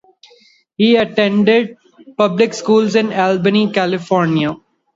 He 0.77 0.95
attended 0.95 1.77
public 2.17 2.55
schools 2.55 2.95
in 2.95 3.13
Albany, 3.13 3.71
California. 3.71 4.55